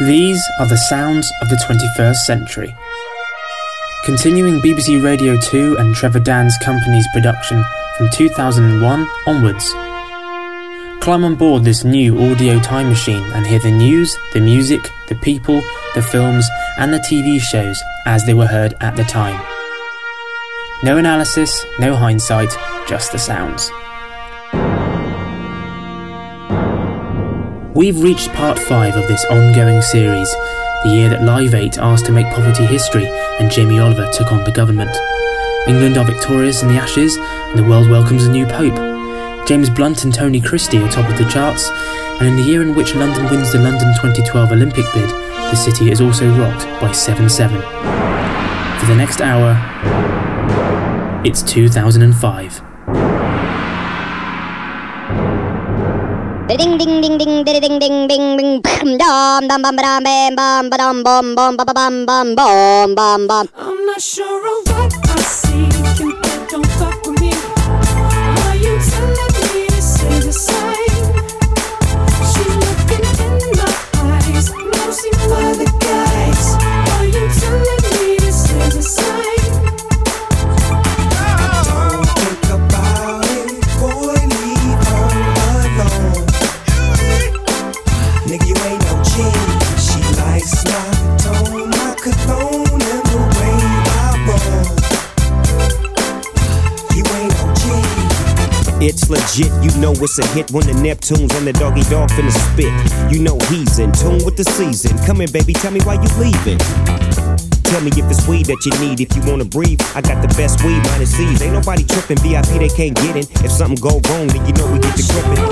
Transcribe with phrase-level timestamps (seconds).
[0.00, 2.76] These are the sounds of the 21st century.
[4.04, 7.64] Continuing BBC Radio 2 and Trevor Dann's company's production
[7.96, 9.72] from 2001 onwards.
[11.00, 15.14] Climb on board this new audio time machine and hear the news, the music, the
[15.14, 15.62] people,
[15.94, 19.42] the films, and the TV shows as they were heard at the time.
[20.82, 22.54] No analysis, no hindsight,
[22.86, 23.70] just the sounds.
[27.76, 30.30] We've reached part 5 of this ongoing series,
[30.82, 33.06] the year that Live 8 asked to make poverty history
[33.38, 34.96] and Jamie Oliver took on the government.
[35.68, 39.46] England are victorious in the Ashes, and the world welcomes a new Pope.
[39.46, 41.68] James Blunt and Tony Christie are top of the charts,
[42.18, 45.90] and in the year in which London wins the London 2012 Olympic bid, the city
[45.90, 47.60] is also rocked by 7 7.
[47.60, 49.52] For the next hour,
[51.26, 52.75] it's 2005.
[56.56, 61.02] Ding ding ding ding ding ding ding ding ding dum dum bum bum bum bum
[61.04, 63.48] bum bum bum bum bum bum bum bum.
[63.58, 66.25] I'm not sure of what I see.
[98.86, 102.30] It's legit, you know it's a hit when the Neptunes and the Doggy Dogg finna
[102.30, 102.70] spit.
[103.10, 104.96] You know he's in tune with the season.
[105.04, 106.56] Come in, baby, tell me why you leaving.
[107.66, 109.82] Tell me if it's weed that you need, if you wanna breathe.
[109.96, 111.42] I got the best weed, minus C's.
[111.42, 113.26] Ain't nobody tripping, VIP they can't get in.
[113.42, 115.42] If something go wrong, then you know we get to gripping.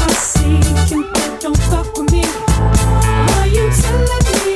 [0.00, 0.56] I see.
[0.88, 2.24] Cupid, don't fuck with me.
[2.24, 4.49] Are you telling me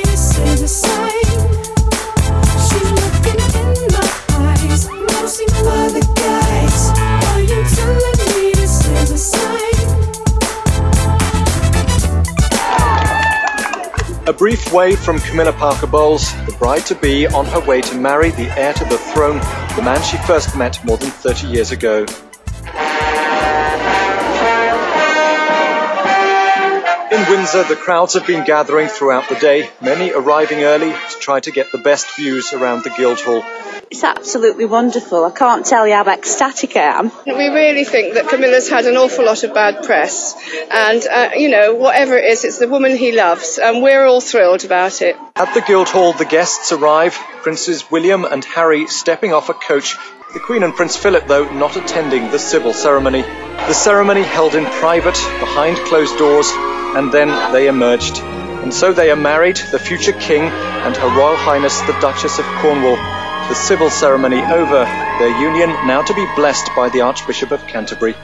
[14.27, 17.95] A brief wave from Camilla Parker Bowles, the bride to be on her way to
[17.95, 19.37] marry the heir to the throne,
[19.77, 22.07] the man she first met more than 30 years ago.
[27.45, 31.51] Windsor, the crowds have been gathering throughout the day, many arriving early to try to
[31.51, 33.45] get the best views around the Guildhall.
[33.91, 35.27] It's absolutely wonderful.
[35.27, 37.13] I can't tell you how ecstatic I am.
[37.27, 40.35] We really think that Camilla's had an awful lot of bad press,
[40.71, 44.23] and uh, you know, whatever it is, it's the woman he loves, and we're all
[44.23, 45.15] thrilled about it.
[45.37, 47.13] At the Guildhall, the guests arrive,
[47.43, 49.97] Princes William and Harry stepping off a coach,
[50.33, 53.21] the Queen and Prince Philip, though, not attending the civil ceremony.
[53.21, 56.51] The ceremony held in private, behind closed doors,
[56.97, 58.19] and then they emerged.
[58.19, 62.45] And so they are married, the future King and Her Royal Highness the Duchess of
[62.61, 62.97] Cornwall.
[63.49, 64.85] The civil ceremony over,
[65.19, 68.15] their union now to be blessed by the Archbishop of Canterbury.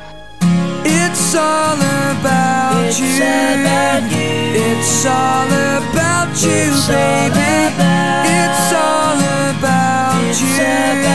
[0.85, 3.17] It's all about It's you.
[3.19, 4.41] about you.
[4.65, 7.53] It's all about you, It's baby.
[8.25, 9.19] It's all
[9.53, 10.47] about It's you.
[10.57, 11.10] about you.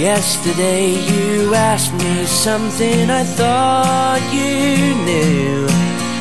[0.00, 5.68] Yesterday you asked me something I thought you knew.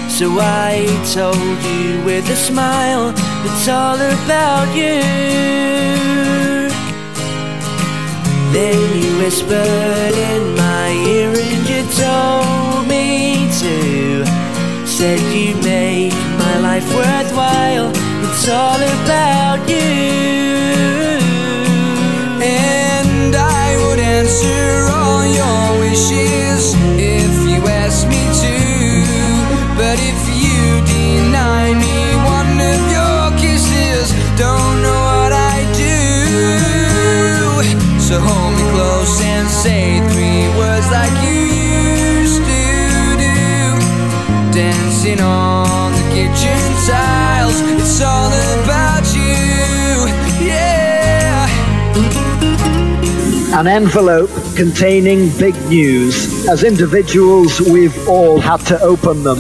[0.10, 3.14] So I told you with a smile,
[3.46, 5.00] it's all about you.
[8.52, 14.26] Then you whispered in my ear and you told me to.
[14.86, 17.94] Said you make my life worthwhile,
[18.26, 20.39] it's all about you.
[39.64, 41.38] Say three words like you
[42.22, 42.64] used to
[43.26, 43.42] do.
[44.54, 45.39] Dancing on
[53.52, 56.48] An envelope containing big news.
[56.48, 59.40] As individuals, we've all had to open them.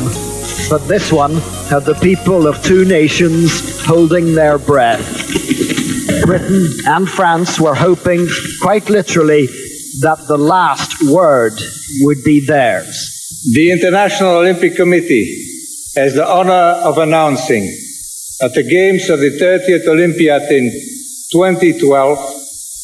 [0.68, 1.36] But this one
[1.70, 5.06] had the people of two nations holding their breath.
[6.26, 8.28] Britain and France were hoping,
[8.62, 9.46] quite literally,
[10.02, 11.54] that the last word
[12.02, 13.46] would be theirs.
[13.54, 15.46] The International Olympic Committee
[15.96, 17.64] has the honor of announcing
[18.40, 20.72] that the Games of the 30th Olympiad in
[21.32, 22.29] 2012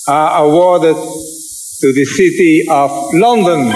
[0.07, 3.73] are awarded to the city of London.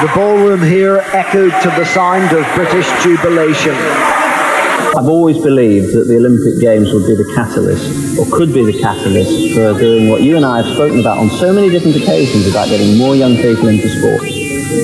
[0.00, 3.74] The ballroom here echoed to the sound of British jubilation.
[4.94, 8.78] I've always believed that the Olympic Games would be the catalyst, or could be the
[8.78, 12.46] catalyst, for doing what you and I have spoken about on so many different occasions
[12.46, 14.36] about getting more young people into sports.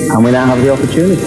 [0.09, 1.21] And we now have the opportunity.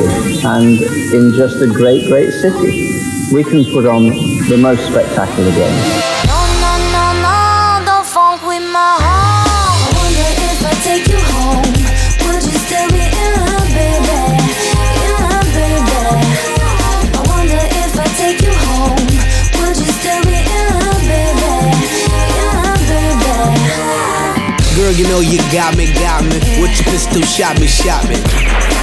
[0.45, 0.83] And
[1.15, 2.96] in just a great, great city,
[3.33, 4.09] we can put on
[4.49, 6.16] the most spectacular games.
[25.17, 26.37] Know you got me, got me.
[26.61, 28.17] With your pistol, shot me, shot me.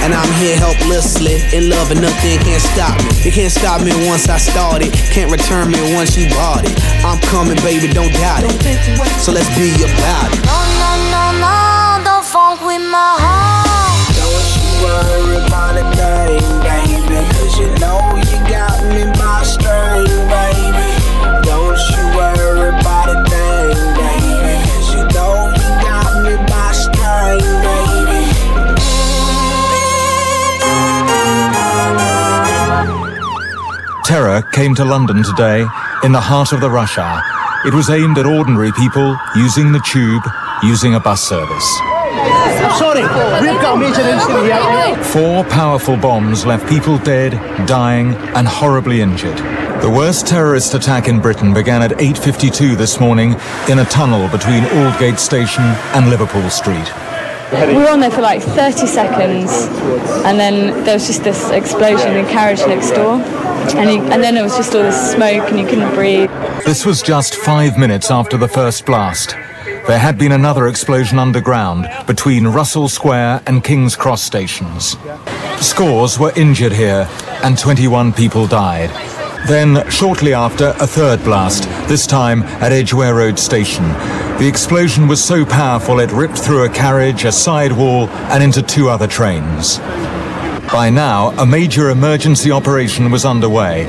[0.02, 3.10] And I'm here helplessly, in love and nothing can't stop me.
[3.22, 6.74] You can't stop me once I started, can't return me once you bought it.
[7.06, 8.52] I'm coming, baby, don't doubt it.
[9.22, 10.42] So let's be about it.
[10.44, 13.94] No, no, no, no, don't funk with my heart.
[14.18, 17.18] Don't you worry about a thing, baby.
[17.38, 18.13] Cause you know
[34.14, 35.66] Terror came to London today
[36.04, 37.20] in the heart of the rush hour.
[37.66, 40.22] It was aimed at ordinary people using the tube,
[40.62, 41.68] using a bus service.
[42.78, 43.02] Sorry,
[43.42, 45.02] we've got a major incident here.
[45.02, 47.32] Four powerful bombs left people dead,
[47.66, 49.38] dying, and horribly injured.
[49.82, 53.34] The worst terrorist attack in Britain began at 8.52 this morning
[53.68, 56.86] in a tunnel between Aldgate Station and Liverpool Street.
[57.54, 59.50] We were on there for like 30 seconds,
[60.24, 63.20] and then there was just this explosion in the carriage next door,
[63.76, 66.30] and, you, and then it was just all this smoke, and you couldn't breathe.
[66.64, 69.36] This was just five minutes after the first blast.
[69.86, 74.96] There had been another explosion underground between Russell Square and King's Cross stations.
[75.60, 77.08] Scores were injured here,
[77.44, 78.90] and 21 people died.
[79.46, 83.84] Then, shortly after, a third blast, this time at Edgware Road Station.
[84.38, 88.62] The explosion was so powerful it ripped through a carriage, a side wall, and into
[88.62, 89.78] two other trains.
[90.72, 93.84] By now, a major emergency operation was underway.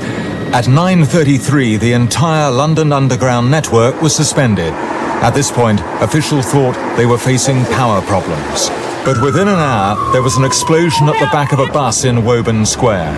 [0.52, 4.72] At 9.33, the entire London Underground network was suspended.
[4.72, 8.68] At this point, officials thought they were facing power problems.
[9.04, 12.24] But within an hour, there was an explosion at the back of a bus in
[12.24, 13.12] Woburn Square.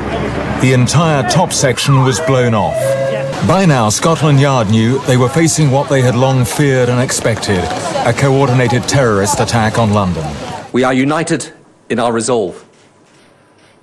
[0.63, 3.08] The entire top section was blown off.
[3.47, 7.61] By now, Scotland Yard knew they were facing what they had long feared and expected
[8.05, 10.27] a coordinated terrorist attack on London.
[10.73, 11.51] We are united
[11.89, 12.63] in our resolve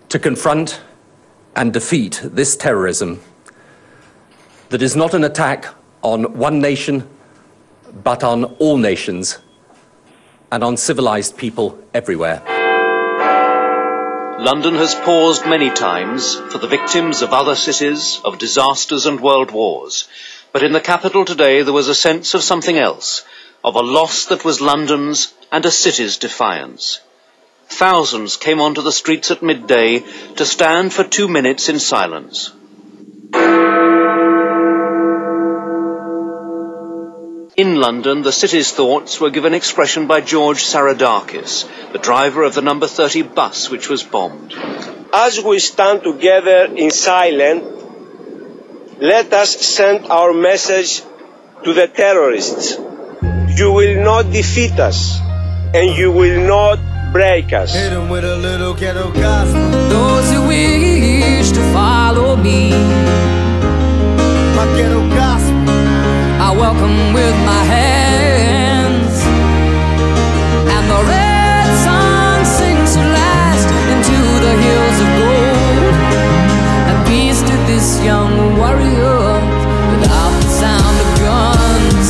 [0.09, 0.81] to confront
[1.55, 3.21] and defeat this terrorism
[4.69, 5.65] that is not an attack
[6.03, 7.07] on one nation,
[8.03, 9.39] but on all nations
[10.51, 12.54] and on civilized people everywhere.
[14.39, 19.49] London has paused many times for the victims of other cities, of disasters and world
[19.51, 20.09] wars.
[20.51, 23.23] But in the capital today there was a sense of something else,
[23.63, 26.99] of a loss that was London's and a city's defiance.
[27.69, 30.03] Thousands came onto the streets at midday
[30.35, 32.51] to stand for two minutes in silence.
[37.57, 42.61] In London, the city's thoughts were given expression by George Psaradakis, the driver of the
[42.61, 44.53] number 30 bus which was bombed.
[45.13, 47.63] As we stand together in silence,
[48.99, 51.01] let us send our message
[51.63, 52.77] to the terrorists.
[53.57, 55.17] You will not defeat us,
[55.73, 56.77] and you will not
[57.13, 57.73] break us.
[57.73, 59.71] Hit 'em with a little ghetto gospel.
[59.95, 62.71] Those who wish to follow me,
[64.55, 65.04] My ghetto gospel.
[65.04, 65.04] I
[66.57, 69.15] welcome with my hands.
[70.71, 75.95] And the red sun sings to last into the hills of gold.
[76.89, 79.35] And peace to this young warrior
[79.91, 82.07] without the sound of guns.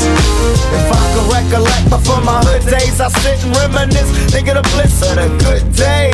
[0.77, 5.01] If I could recollect before my hood days, I sit and reminisce, think of bliss
[5.09, 6.13] of the good days.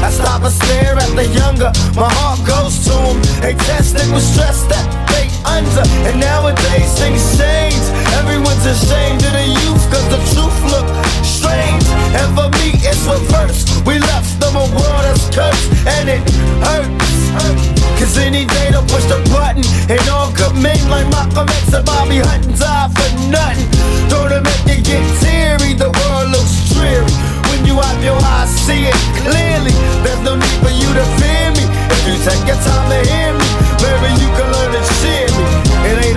[0.00, 3.16] I stop and stare at the younger, my heart goes to them.
[3.40, 5.13] They tested with stress that
[5.76, 7.82] under, and nowadays things change.
[8.18, 10.86] Everyone's ashamed of the youth, cause the truth look
[11.24, 11.84] strange.
[12.14, 16.22] And for me, it's reversed We left them a world that's cursed, and it
[16.62, 17.14] hurts.
[17.98, 21.84] Cause any day they'll push the button, and all good men like Malcolm X and
[21.84, 23.70] Bobby Hutton die for nothing.
[24.08, 25.74] Don't it make you get teary?
[25.74, 27.10] The world looks dreary.
[27.50, 29.74] When you have your eyes, see it clearly.
[30.04, 31.64] There's no need for you to fear me.
[31.90, 33.43] If you take your time to hear me,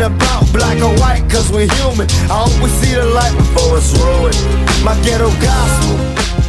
[0.08, 2.08] about black or white, cause we're human.
[2.32, 4.40] I we see the light before it's ruined.
[4.84, 5.96] My ghetto gospel.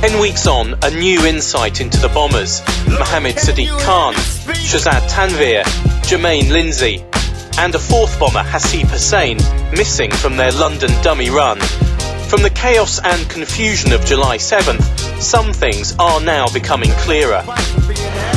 [0.00, 2.60] Ten weeks on, a new insight into the bombers.
[2.86, 5.64] Mohammed Sidique Khan, Shehzad Tanweer,
[6.06, 7.04] Jermaine Lindsay,
[7.58, 9.38] and a fourth bomber, Hasib Hussain,
[9.72, 11.58] missing from their London dummy run.
[12.28, 14.84] From the chaos and confusion of July 7th,
[15.20, 17.42] some things are now becoming clearer.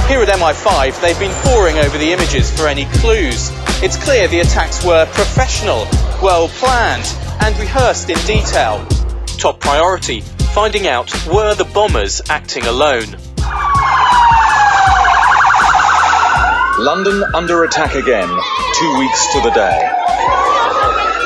[0.07, 3.51] Here at MI5, they've been poring over the images for any clues.
[3.83, 5.88] It's clear the attacks were professional,
[6.21, 7.11] well planned,
[7.41, 8.85] and rehearsed in detail.
[9.39, 10.21] Top priority,
[10.53, 13.17] finding out were the bombers acting alone.
[16.77, 19.79] London under attack again, two weeks to the day.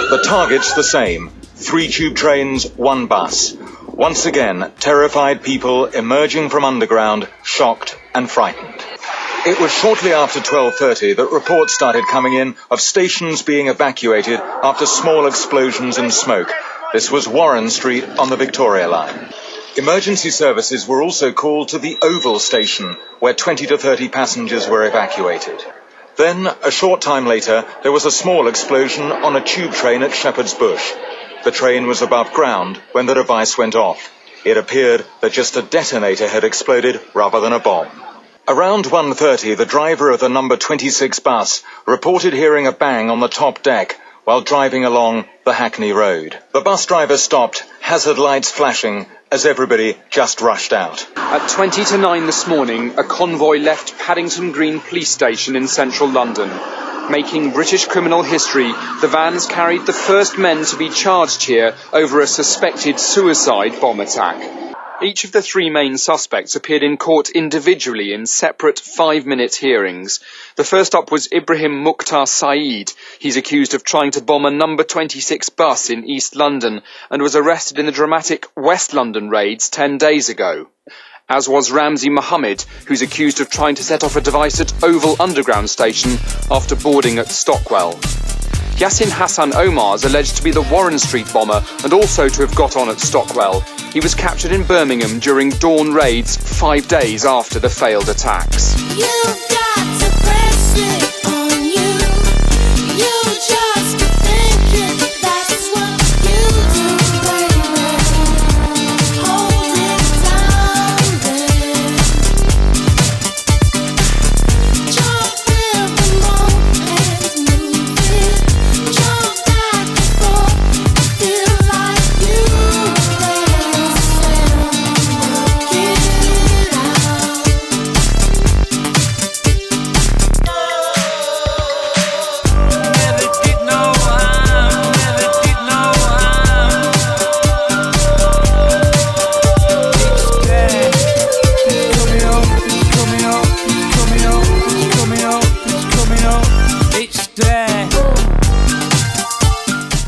[0.10, 3.54] The target's the same three tube trains, one bus.
[3.88, 8.82] Once again, terrified people emerging from underground, shocked and frightened.
[9.46, 14.88] It was shortly after 12.30 that reports started coming in of stations being evacuated after
[14.88, 16.52] small explosions and smoke.
[16.94, 19.32] This was Warren Street on the Victoria Line.
[19.78, 24.88] Emergency services were also called to the Oval Station, where 20 to 30 passengers were
[24.88, 25.64] evacuated.
[26.18, 30.16] Then, a short time later, there was a small explosion on a tube train at
[30.16, 30.92] Shepherd's Bush.
[31.44, 34.12] The train was above ground when the device went off.
[34.44, 38.05] It appeared that just a detonator had exploded rather than a bomb.
[38.48, 43.28] Around 1.30, the driver of the number 26 bus reported hearing a bang on the
[43.28, 46.38] top deck while driving along the Hackney Road.
[46.54, 51.08] The bus driver stopped, hazard lights flashing, as everybody just rushed out.
[51.16, 56.08] At 20 to 9 this morning, a convoy left Paddington Green Police Station in central
[56.08, 56.52] London.
[57.10, 58.72] Making British criminal history,
[59.02, 64.02] the vans carried the first men to be charged here over a suspected suicide bomb
[64.02, 64.75] attack.
[65.02, 70.22] Each of the three main suspects appeared in court individually in separate five-minute hearings.
[70.56, 72.94] The first up was Ibrahim Mukhtar Saeed.
[73.20, 77.36] He's accused of trying to bomb a number 26 bus in East London and was
[77.36, 80.70] arrested in the dramatic West London raids 10 days ago.
[81.28, 85.18] As was Ramzi Mohammed, who's accused of trying to set off a device at Oval
[85.20, 86.12] Underground Station
[86.50, 88.00] after boarding at Stockwell.
[88.76, 92.54] Yassin Hassan Omar is alleged to be the Warren Street bomber and also to have
[92.56, 93.62] got on at Stockwell.
[93.94, 98.76] He was captured in Birmingham during dawn raids five days after the failed attacks.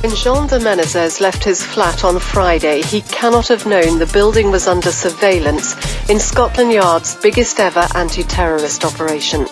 [0.02, 4.52] When Jean de Menezes left his flat on Friday, he cannot have known the building
[4.52, 5.74] was under surveillance
[6.08, 9.48] in Scotland Yard's biggest ever anti-terrorist operation.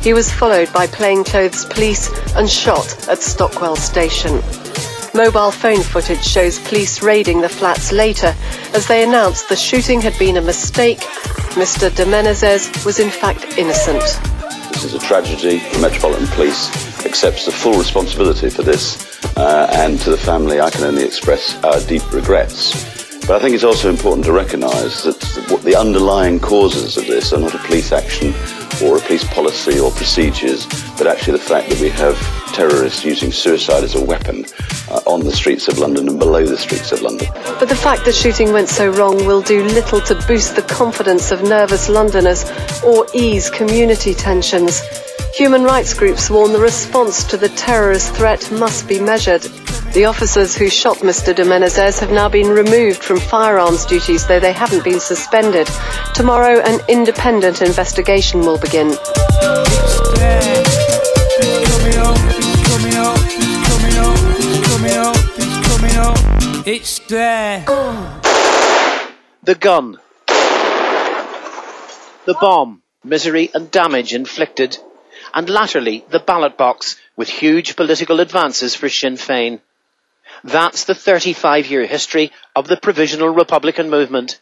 [0.00, 4.40] He was followed by plainclothes police and shot at Stockwell Station.
[5.14, 8.34] Mobile phone footage shows police raiding the flats later
[8.72, 11.00] as they announced the shooting had been a mistake.
[11.54, 11.94] Mr.
[11.94, 14.41] de Menezes was in fact innocent.
[14.72, 15.58] This is a tragedy.
[15.72, 16.70] The Metropolitan Police
[17.04, 21.62] accepts the full responsibility for this, uh, and to the family, I can only express
[21.62, 22.72] our deep regrets.
[23.26, 25.20] But I think it's also important to recognise that
[25.62, 28.32] the underlying causes of this are not a police action
[28.80, 32.16] or a police policy or procedures, but actually the fact that we have
[32.52, 34.44] terrorists using suicide as a weapon
[34.90, 37.28] uh, on the streets of London and below the streets of London.
[37.58, 41.30] But the fact the shooting went so wrong will do little to boost the confidence
[41.30, 42.44] of nervous Londoners
[42.84, 44.80] or ease community tensions.
[45.34, 49.42] Human rights groups warn the response to the terrorist threat must be measured.
[49.94, 51.34] The officers who shot Mr.
[51.34, 55.68] de Menezes have now been removed from firearms duties, though they haven't been suspended.
[56.14, 58.96] Tomorrow, an independent investigation will begin.
[66.64, 67.64] It's there.
[69.42, 69.98] The gun.
[72.24, 72.82] The bomb.
[73.04, 74.78] Misery and damage inflicted.
[75.34, 79.60] And latterly, the ballot box with huge political advances for Sinn Féin.
[80.44, 84.40] That's the 35 year history of the Provisional Republican movement.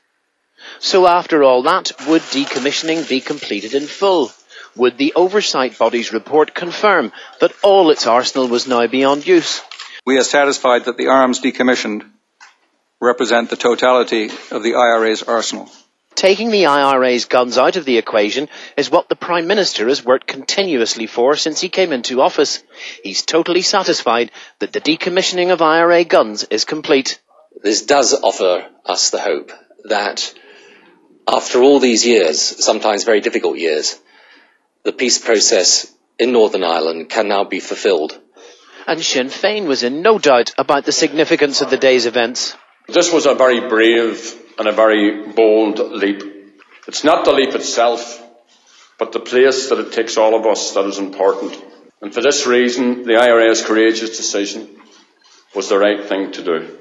[0.80, 4.32] So after all that, would decommissioning be completed in full?
[4.76, 9.60] Would the oversight body's report confirm that all its arsenal was now beyond use?
[10.06, 12.08] We are satisfied that the arms decommissioned
[12.98, 15.70] represent the totality of the IRA's arsenal.
[16.14, 20.26] Taking the IRA's guns out of the equation is what the Prime Minister has worked
[20.26, 22.62] continuously for since he came into office.
[23.02, 27.20] He's totally satisfied that the decommissioning of IRA guns is complete.
[27.62, 29.52] This does offer us the hope
[29.84, 30.34] that
[31.26, 33.98] after all these years, sometimes very difficult years,
[34.84, 38.18] the peace process in Northern Ireland can now be fulfilled.
[38.86, 42.56] And Sinn Féin was in no doubt about the significance of the day's events.
[42.88, 46.22] This was a very brave and a very bold leap.
[46.88, 48.20] It's not the leap itself,
[48.98, 51.62] but the place that it takes all of us that is important.
[52.02, 54.80] And for this reason, the IRA's courageous decision
[55.54, 56.76] was the right thing to do.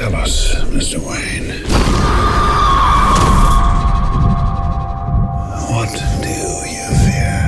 [0.00, 0.96] Tell us, Mr.
[0.96, 1.60] Wayne.
[5.68, 5.90] What
[6.22, 6.30] do
[6.70, 7.40] you fear?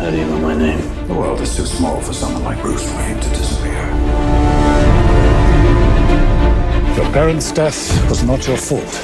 [0.00, 1.06] How do you know my name?
[1.06, 3.84] The world is too small for someone like Bruce Wayne to disappear.
[6.96, 9.02] Your parents' death was not your fault.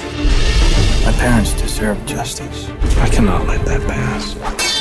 [1.05, 2.71] My parents deserve justice.
[2.97, 4.72] I cannot let that pass.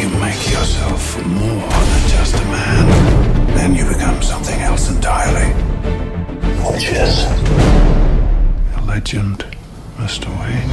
[0.00, 5.50] If you make yourself more than just a man, then you become something else entirely.
[6.62, 7.24] Which is?
[8.76, 9.44] A legend,
[9.96, 10.28] Mr.
[10.38, 10.70] Wayne.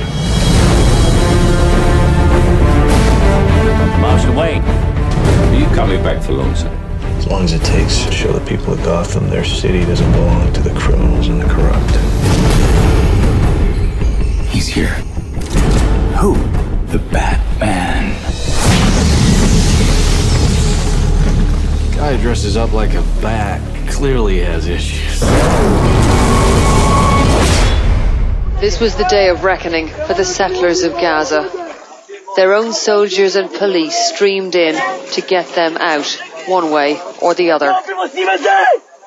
[3.99, 6.69] Marshal Wayne, are you coming back for long, sir?
[7.17, 10.53] As long as it takes to show the people of Gotham their city doesn't belong
[10.53, 11.95] to the criminals and the corrupt.
[14.51, 14.93] He's here.
[16.19, 16.35] Who?
[16.91, 17.94] The Batman.
[22.05, 23.59] Guy dresses up like a bat
[23.89, 25.21] clearly has issues.
[28.61, 31.49] This was the day of reckoning for the settlers of Gaza.
[32.35, 34.75] Their own soldiers and police streamed in
[35.13, 36.05] to get them out,
[36.45, 37.73] one way or the other.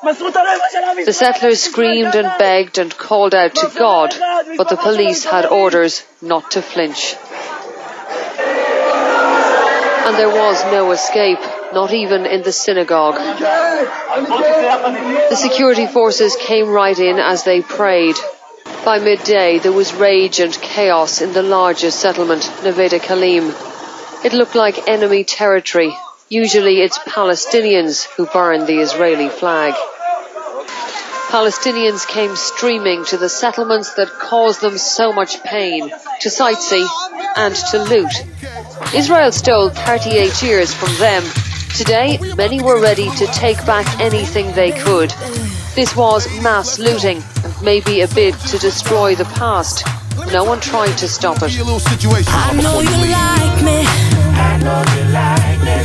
[0.02, 4.12] The settlers screamed and begged and called out to God,
[4.56, 7.14] but the police had orders not to flinch.
[10.04, 11.38] And there was no escape,
[11.72, 13.16] not even in the synagogue.
[15.30, 18.16] The security forces came right in as they prayed.
[18.84, 23.52] By midday, there was rage and chaos in the largest settlement, Neve Dekalim.
[24.24, 25.92] It looked like enemy territory.
[26.28, 29.74] Usually it's Palestinians who burn the Israeli flag.
[31.28, 36.88] Palestinians came streaming to the settlements that caused them so much pain, to sightsee
[37.36, 38.12] and to loot.
[38.94, 41.22] Israel stole 38 years from them.
[41.76, 45.10] Today, many were ready to take back anything they could.
[45.74, 49.86] This was mass looting and maybe a bid to destroy the past.
[50.32, 51.52] No one tried to stop it.
[51.52, 53.84] I know you like me.
[54.34, 55.82] I know you like me.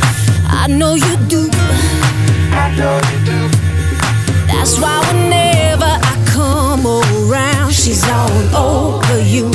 [0.48, 1.48] I know you do.
[1.52, 3.48] I know you do.
[4.46, 9.50] That's why whenever I come around, she's all over you.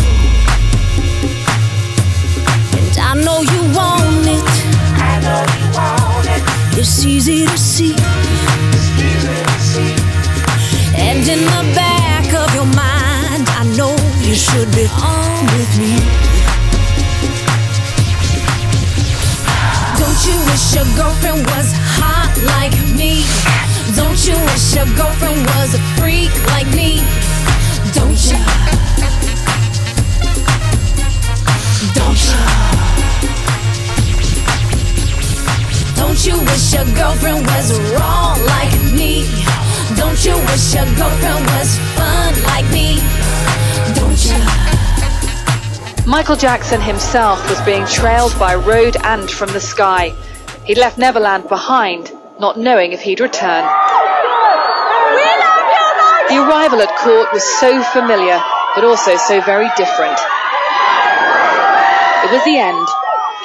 [6.82, 7.94] It's easy to see.
[10.96, 13.92] And in the back of your mind, I know
[14.24, 16.00] you should be on with me.
[20.00, 23.28] Don't you wish your girlfriend was hot like me?
[23.98, 27.04] Don't you wish your girlfriend was a freak like me?
[27.92, 28.40] Don't you?
[31.94, 32.79] Don't you?
[36.20, 39.24] Don't you wish your girlfriend was raw like me?
[39.96, 43.00] Don't you wish your girlfriend was fun like me?
[43.96, 44.36] Don't you?
[46.06, 50.14] Michael Jackson himself was being trailed by road and from the sky.
[50.66, 53.64] He'd left Neverland behind, not knowing if he'd return.
[56.28, 58.42] The arrival at court was so familiar,
[58.76, 60.20] but also so very different.
[62.26, 62.88] It was the end.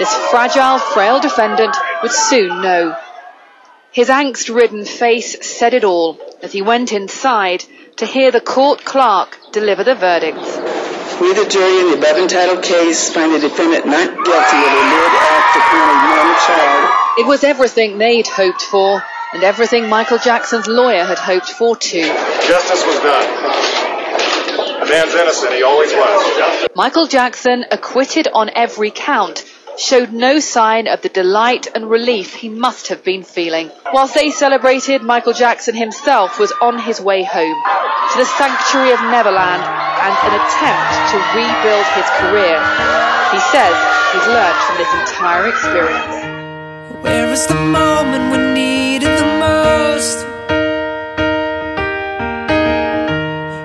[0.01, 2.95] This fragile, frail defendant would soon know.
[3.91, 7.65] His angst ridden face said it all as he went inside
[7.97, 10.37] to hear the court clerk deliver the verdict.
[11.19, 14.85] We, the jury in the above entitled case, find the defendant not guilty of a
[14.93, 17.21] lewd act upon a minor child.
[17.21, 22.03] It was everything they'd hoped for, and everything Michael Jackson's lawyer had hoped for too.
[22.47, 24.83] Justice was done.
[24.83, 26.69] A man's innocent, he always was.
[26.77, 29.47] Michael Jackson, acquitted on every count,
[29.79, 33.71] showed no sign of the delight and relief he must have been feeling.
[33.93, 37.63] Whilst they celebrated, Michael Jackson himself was on his way home
[38.13, 42.59] to the sanctuary of Neverland and an attempt to rebuild his career.
[43.33, 43.75] He says
[44.13, 47.03] he's learned from this entire experience.
[47.03, 50.19] Where is the moment we need it the most?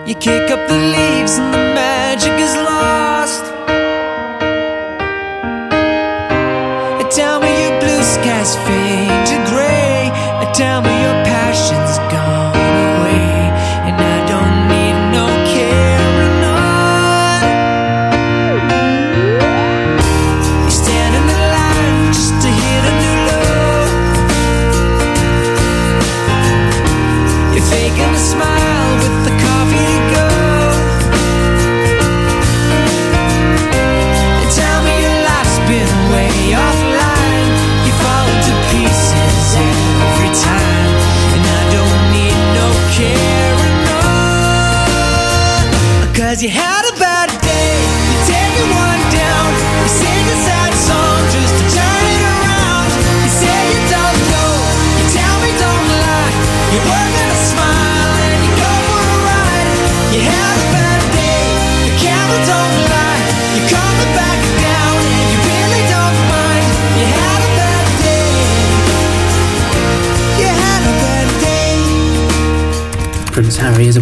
[0.07, 3.08] You kick up the leaves and the magic is lost.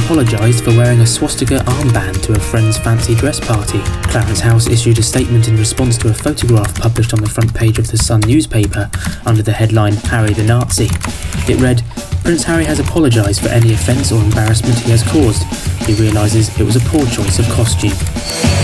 [0.08, 3.80] Apologised for wearing a swastika armband to a friend's fancy dress party.
[4.04, 7.78] Clarence House issued a statement in response to a photograph published on the front page
[7.78, 8.90] of the Sun newspaper
[9.26, 10.88] under the headline Harry the Nazi.
[11.52, 11.84] It read,
[12.24, 15.44] Prince Harry has apologised for any offence or embarrassment he has caused.
[15.86, 18.57] He realises it was a poor choice of costume.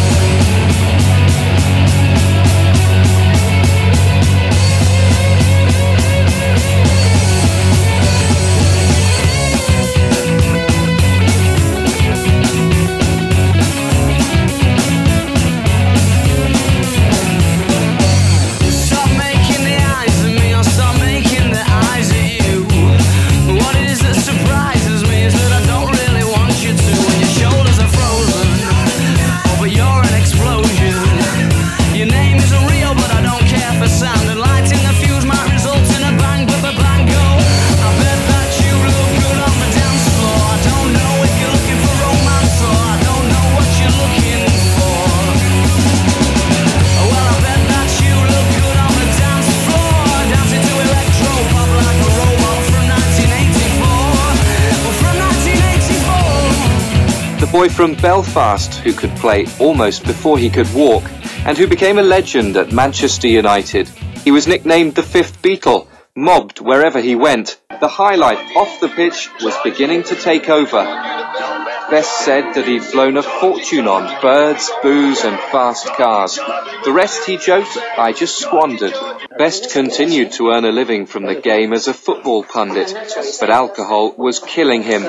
[57.63, 61.01] Boy from Belfast who could play almost before he could walk
[61.45, 63.87] and who became a legend at Manchester United.
[64.25, 67.61] He was nicknamed the Fifth Beatle, mobbed wherever he went.
[67.79, 71.52] The highlight off the pitch was beginning to take over.
[71.93, 76.39] Best said that he'd blown a fortune on birds, booze, and fast cars.
[76.83, 78.95] The rest, he joked, I just squandered.
[79.37, 82.91] Best continued to earn a living from the game as a football pundit,
[83.39, 85.03] but alcohol was killing him.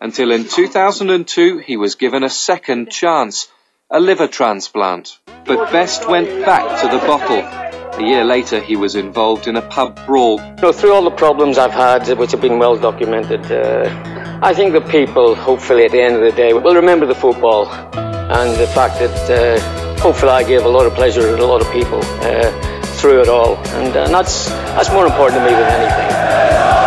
[0.00, 3.48] Until in 2002, he was given a second chance,
[3.90, 5.18] a liver transplant.
[5.44, 7.73] But Best went back to the bottle.
[7.96, 10.40] A year later, he was involved in a pub brawl.
[10.58, 13.88] So through all the problems I've had, which have been well documented, uh,
[14.42, 17.70] I think the people, hopefully at the end of the day, will remember the football
[17.70, 21.60] and the fact that uh, hopefully I gave a lot of pleasure to a lot
[21.60, 22.50] of people uh,
[22.98, 26.83] through it all, and, and that's that's more important to me than anything.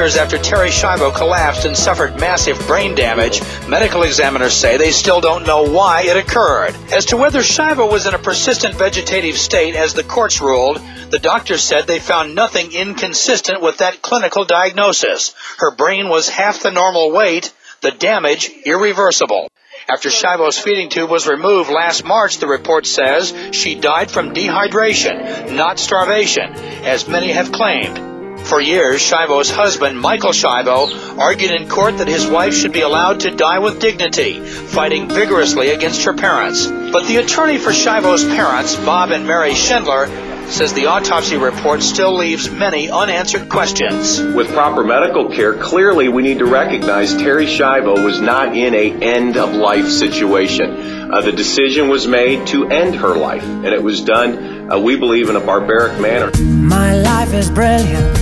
[0.00, 5.20] Years after Terri Schiavo collapsed and suffered massive brain damage, medical examiners say they still
[5.20, 6.74] don't know why it occurred.
[6.90, 11.18] As to whether Schiavo was in a persistent vegetative state, as the courts ruled, the
[11.18, 15.34] doctors said they found nothing inconsistent with that clinical diagnosis.
[15.58, 19.50] Her brain was half the normal weight, the damage irreversible.
[19.86, 25.54] After Schiavo's feeding tube was removed last March, the report says she died from dehydration,
[25.54, 28.09] not starvation, as many have claimed.
[28.44, 33.20] For years, Schiavo's husband, Michael Schiavo, argued in court that his wife should be allowed
[33.20, 36.66] to die with dignity, fighting vigorously against her parents.
[36.66, 40.06] But the attorney for Schiavo's parents, Bob and Mary Schindler,
[40.50, 44.20] says the autopsy report still leaves many unanswered questions.
[44.20, 48.90] With proper medical care, clearly we need to recognize Terri Schiavo was not in a
[48.90, 51.12] end of life situation.
[51.12, 54.96] Uh, the decision was made to end her life, and it was done, uh, we
[54.96, 56.30] believe, in a barbaric manner.
[56.42, 58.18] My life is brilliant.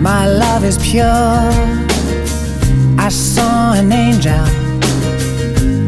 [0.00, 1.04] My love is pure.
[2.98, 4.32] I saw an angel.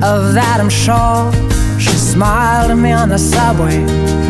[0.05, 1.33] Of that I'm sure.
[1.81, 4.26] She smiled at me on the subway.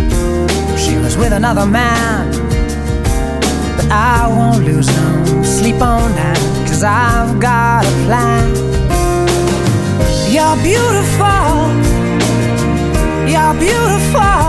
[0.87, 2.31] She was with another man.
[3.77, 6.38] But I won't lose no sleep on that.
[6.68, 8.55] Cause I've got a plan.
[10.35, 11.51] You're beautiful.
[13.33, 14.46] You're beautiful.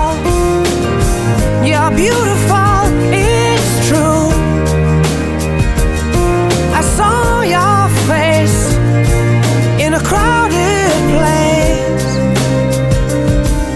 [1.69, 2.81] You're beautiful.
[3.09, 4.29] It's true.
[6.79, 7.79] I saw your
[8.11, 8.59] face
[9.83, 12.05] in a crowded place.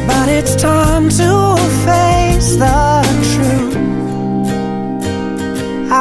[0.06, 1.31] But it's time to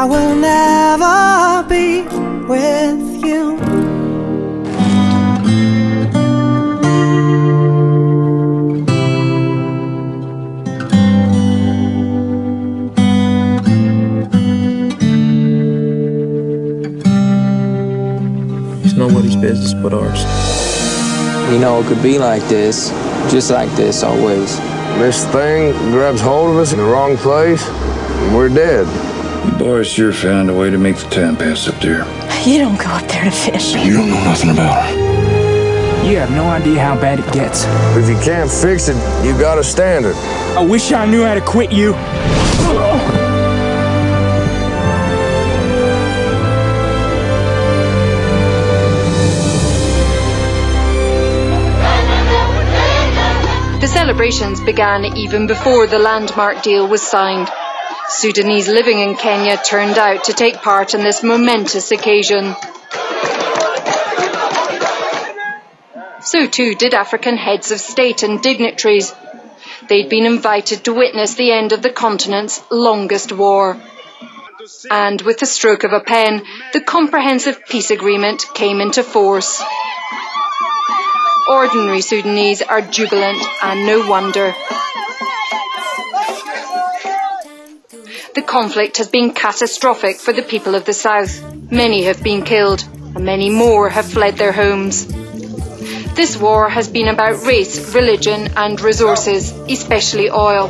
[0.00, 2.00] I will never be
[2.48, 3.58] with you.
[18.82, 20.22] It's nobody's business but ours.
[21.52, 22.88] You know, it could be like this,
[23.30, 24.56] just like this always.
[24.98, 29.09] This thing grabs hold of us in the wrong place, and we're dead.
[29.50, 32.04] You boys sure found a way to make the time pass up there.
[32.46, 33.74] You don't go up there to fish.
[33.74, 36.08] You don't know nothing about her.
[36.08, 37.64] You have no idea how bad it gets.
[37.96, 40.14] If you can't fix it, you gotta stand it.
[40.56, 41.92] I wish I knew how to quit you.
[53.80, 57.50] The celebrations began even before the landmark deal was signed.
[58.10, 62.54] Sudanese living in Kenya turned out to take part in this momentous occasion.
[66.20, 69.14] So too did African heads of state and dignitaries.
[69.88, 73.80] They'd been invited to witness the end of the continent's longest war.
[74.90, 76.42] And with the stroke of a pen,
[76.72, 79.62] the comprehensive peace agreement came into force.
[81.48, 84.54] Ordinary Sudanese are jubilant, and no wonder.
[88.32, 91.42] The conflict has been catastrophic for the people of the south.
[91.72, 92.84] Many have been killed,
[93.16, 95.04] and many more have fled their homes.
[96.14, 100.68] This war has been about race, religion, and resources, especially oil.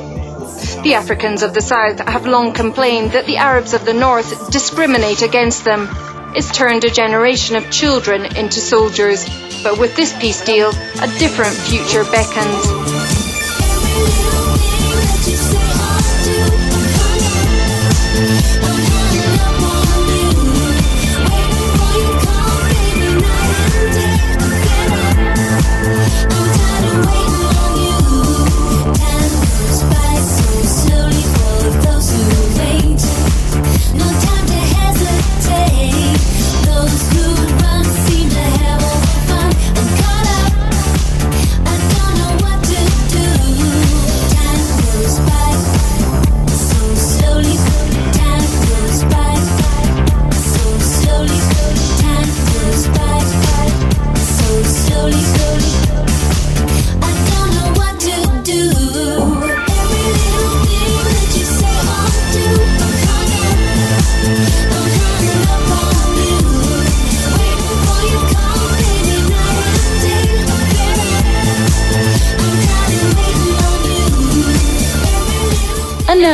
[0.83, 5.21] The Africans of the south have long complained that the Arabs of the north discriminate
[5.21, 5.87] against them.
[6.35, 9.29] It's turned a generation of children into soldiers.
[9.63, 12.81] But with this peace deal, a different future beckons.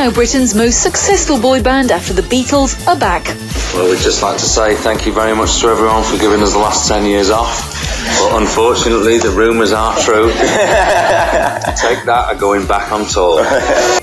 [0.07, 3.25] Now Britain's most successful boy band after the Beatles are back.
[3.73, 6.53] Well, we'd just like to say thank you very much to everyone for giving us
[6.53, 7.73] the last 10 years off.
[8.19, 10.27] But unfortunately, the rumours are true.
[10.31, 13.43] Take that are going back on tour.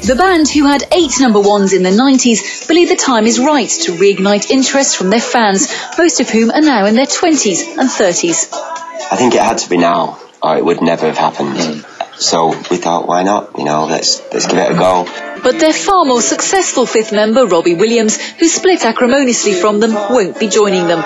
[0.05, 3.71] The band, who had eight number ones in the 90s, believe the time is right
[3.85, 7.88] to reignite interest from their fans, most of whom are now in their 20s and
[7.88, 8.53] 30s.
[8.53, 11.59] I think it had to be now, or it would never have happened.
[11.59, 11.95] Hmm.
[12.19, 13.57] So we thought, why not?
[13.57, 15.07] You know, let's let's give it a go.
[15.44, 20.40] But their far more successful fifth member, Robbie Williams, who split acrimoniously from them, won't
[20.40, 21.02] be joining them.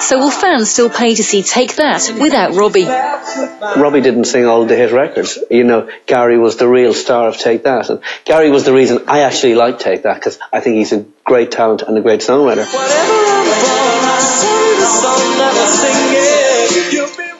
[0.00, 2.86] So will fans still pay to see Take That without Robbie?
[2.86, 5.38] Robbie didn't sing all the hit records.
[5.50, 7.90] You know, Gary was the real star of Take That.
[7.90, 11.04] And Gary was the reason I actually like Take That because I think he's a
[11.24, 12.64] great talent and a great songwriter.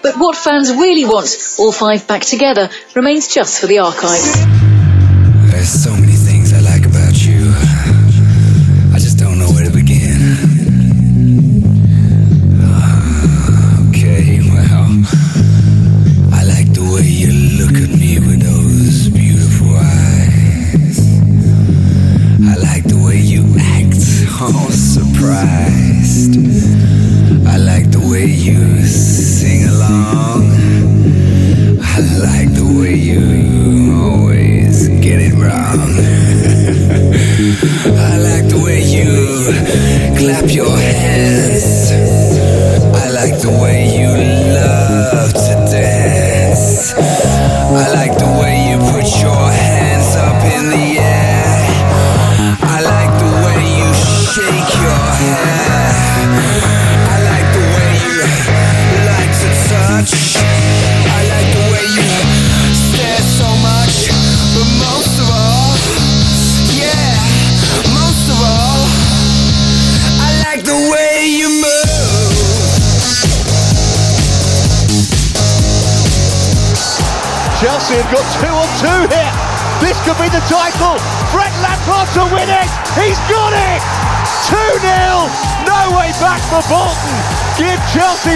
[0.02, 4.36] But what fans really want, all five back together, remains just for the archives.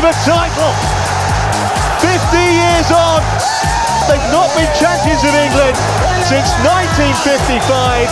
[0.07, 0.71] The title.
[1.99, 3.19] 50 years on.
[4.07, 5.75] They've not been champions of England
[6.23, 8.07] since 1955.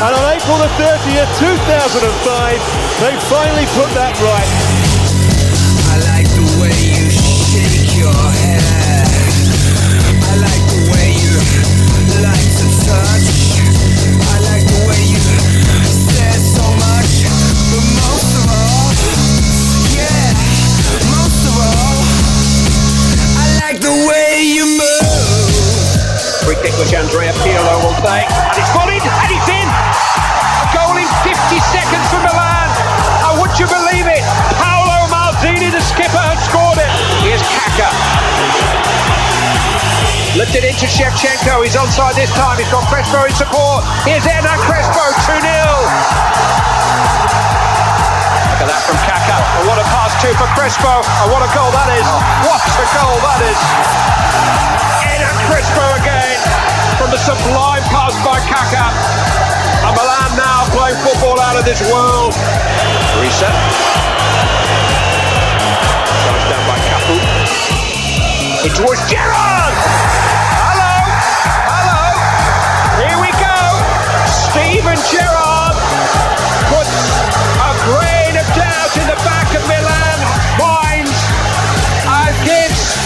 [0.00, 2.00] And on April the 30th, 2005,
[3.04, 4.85] they finally put that right.
[40.76, 41.64] Into Shevchenko.
[41.64, 42.60] He's onside this time.
[42.60, 43.80] He's got Crespo in support.
[44.04, 45.48] Here's Hernan Crespo, 2 0.
[48.52, 49.40] Look at that from Kaka.
[49.40, 51.00] And what a pass too for Crespo.
[51.00, 52.04] And what a goal that is.
[52.44, 53.56] What a goal that is.
[55.00, 56.36] Hernan Crespo again
[57.00, 58.92] from the sublime pass by Kaka.
[59.80, 62.36] And Milan now playing football out of this world.
[63.24, 63.48] Reset.
[66.52, 67.16] Down by Cafu.
[68.76, 69.65] Towards Gerrard.
[74.96, 75.76] Steven Gerrard
[76.72, 76.96] puts
[77.60, 80.18] a grain of doubt in the back of Milan
[80.56, 81.12] minds
[82.08, 82.96] and gives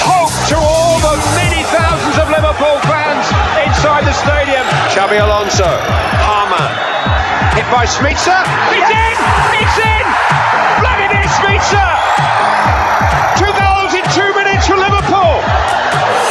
[0.00, 3.26] hope to all the many thousands of Liverpool fans
[3.68, 4.64] inside the stadium.
[4.88, 5.68] Xabi Alonso,
[6.24, 6.72] Hamann,
[7.52, 8.40] hit by Smicer.
[8.72, 9.16] It's in!
[9.60, 10.06] It's in!
[10.80, 11.92] Vladimir Smicer!
[13.36, 13.65] Two goals
[14.66, 15.38] for Liverpool.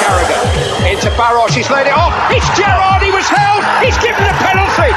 [0.04, 0.44] Carragher
[0.92, 1.56] into Baros.
[1.56, 2.12] He's laid it off.
[2.32, 3.02] It's Gerrard.
[3.02, 3.64] He was held.
[3.80, 4.92] He's given the penalty.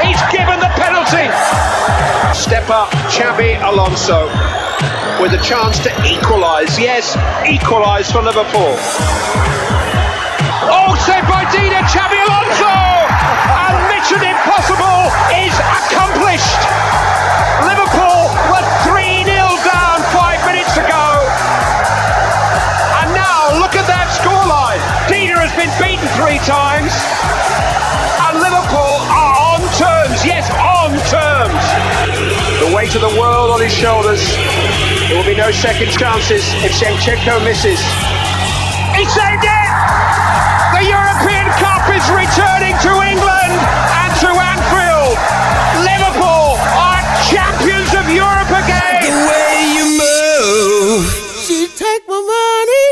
[0.00, 1.28] He's given the penalty.
[2.32, 4.26] Step up, Xabi Alonso,
[5.20, 6.78] with a chance to equalise.
[6.78, 8.74] Yes, equalise for Liverpool.
[10.72, 12.72] Oh, saved by Dida, Xabi Alonso!
[12.72, 17.21] And Mission Impossible is accomplished.
[32.92, 34.20] The weight of the world on his shoulders.
[35.08, 37.80] There will be no second chances if Shevchenko misses.
[38.92, 39.68] He saved it!
[40.76, 43.56] The European Cup is returning to England
[43.96, 45.16] and to Anfield.
[45.88, 47.00] Liverpool are
[47.32, 49.08] champions of Europe again.
[49.08, 51.08] The way you move.
[51.48, 52.88] She take my money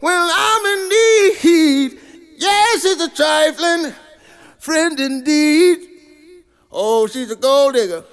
[0.00, 1.98] when I'm in need.
[2.38, 3.92] Yes, it's a trifling
[4.58, 5.86] friend indeed.
[6.72, 8.04] Oh, she's a gold digger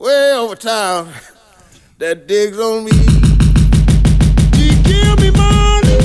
[0.00, 1.12] way over town
[1.98, 2.96] that digs on me.
[4.56, 6.00] She give me money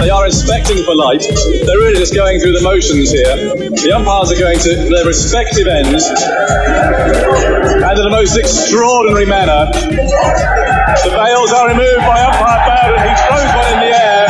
[0.00, 1.20] They are expecting for light.
[1.20, 3.36] They're really just going through the motions here.
[3.76, 11.12] The umpires are going to their respective ends, and in the most extraordinary manner, the
[11.12, 13.04] veils are removed by umpire Bowden.
[13.04, 14.24] He throws one in the air,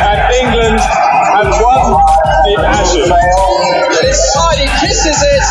[0.00, 1.92] and England have won
[2.48, 3.12] the Ashes.
[4.00, 5.44] This time he kisses it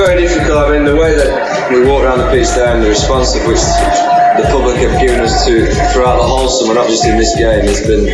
[0.00, 0.64] very difficult.
[0.64, 1.28] I mean, the way that
[1.68, 3.60] we walk around the pitch there and the response of which
[4.40, 7.68] the public have given us to throughout the whole summer, not just in this game,
[7.68, 8.08] has been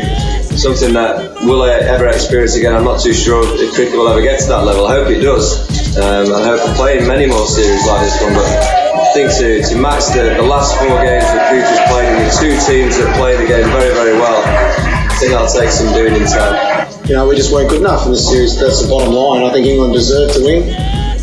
[0.59, 2.75] something that will I ever experience again.
[2.75, 4.87] I'm not too sure if cricket will ever get to that level.
[4.87, 5.63] I hope it does.
[5.95, 9.63] Um, I hope we're playing many more series like this one, but I think to,
[9.63, 13.15] to match the, the last four games that Cooper's played in with two teams that
[13.15, 16.91] played the game very, very well, I think that'll take some doing in time.
[17.07, 18.59] You know, we just weren't good enough in the series.
[18.59, 19.45] That's the bottom line.
[19.47, 20.67] I think England deserved to win,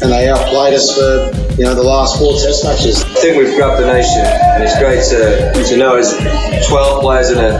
[0.04, 3.02] and they outplayed us for you know the last four Test matches.
[3.04, 6.12] I think we've grabbed the nation, and it's great to, to know as
[6.68, 7.56] 12 players in a,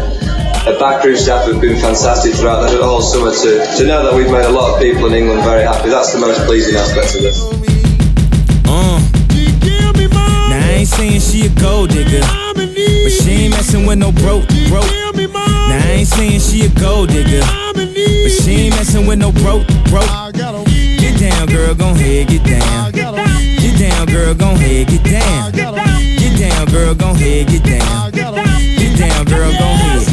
[0.68, 4.30] a backroom staff have been fantastic throughout the whole summer to, to know that we've
[4.30, 5.90] made a lot of people in England very happy.
[5.90, 7.40] That's the most pleasing aspect of this.
[8.68, 9.00] Uh.
[10.50, 12.20] Now I ain't saying she a gold digger,
[12.56, 14.92] but she ain't messing with no broke, broke.
[15.16, 17.40] Now I ain't saying she a gold digger,
[17.74, 20.73] but she ain't messing with no broke, broke.
[21.24, 22.92] Down, girl, gon' head, get down.
[22.92, 25.54] Get down, girl, gon' head, get down.
[25.54, 28.12] Get down, girl, gon' head, get down.
[28.12, 30.13] Get down, girl, gon' head.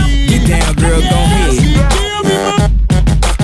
[0.51, 2.71] Get down, girl, gon' head.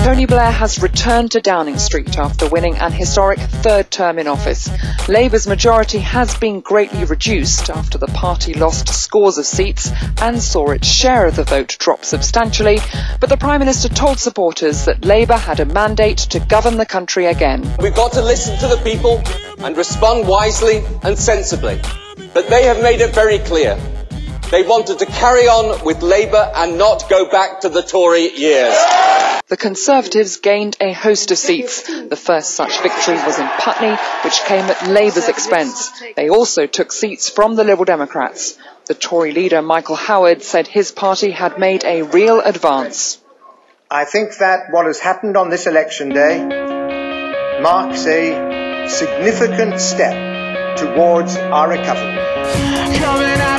[0.04, 4.68] Tony Blair has returned to Downing Street after winning an historic third term in office.
[5.08, 9.90] Labour's majority has been greatly reduced after the party lost scores of seats
[10.20, 12.78] and saw its share of the vote drop substantially,
[13.20, 17.24] but the Prime Minister told supporters that Labour had a mandate to govern the country
[17.24, 17.62] again.
[17.78, 19.22] We've got to listen to the people
[19.64, 21.80] and respond wisely and sensibly.
[22.34, 23.78] But they have made it very clear.
[24.50, 28.74] They wanted to carry on with Labour and not go back to the Tory years.
[29.48, 31.82] The Conservatives gained a host of seats.
[31.82, 33.94] The first such victory was in Putney,
[34.24, 35.92] which came at Labour's expense.
[36.16, 38.58] They also took seats from the Liberal Democrats.
[38.86, 43.20] The Tory leader Michael Howard said his party had made a real advance.
[43.90, 46.42] I think that what has happened on this election day
[47.60, 53.57] marks a significant step towards our recovery.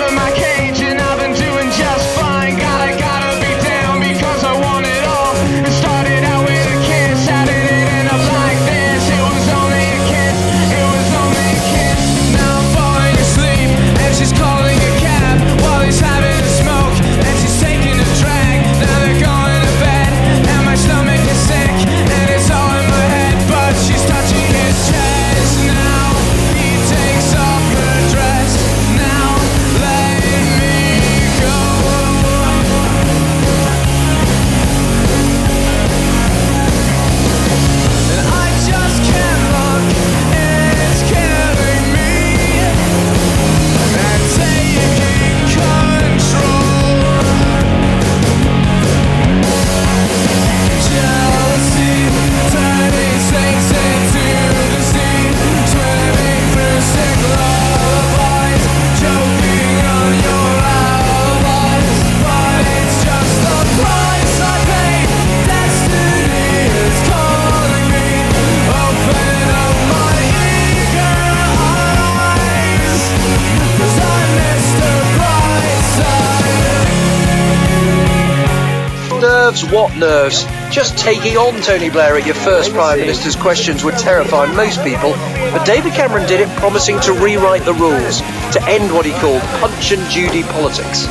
[79.50, 80.45] Nerves, what nerves?
[80.70, 85.14] Just taking on Tony Blair at your first Prime Minister's questions would terrify most people,
[85.50, 88.22] but David Cameron did it promising to rewrite the rules,
[88.54, 91.08] to end what he called punch and Judy politics.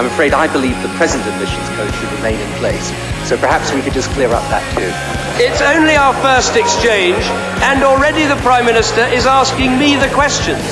[0.00, 2.88] I'm afraid I believe the present admissions code should remain in place,
[3.28, 4.88] so perhaps we could just clear up that too.
[5.36, 7.20] It's only our first exchange,
[7.60, 10.64] and already the Prime Minister is asking me the questions.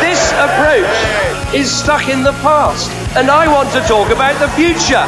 [0.00, 0.96] this approach
[1.52, 5.06] is stuck in the past, and I want to talk about the future.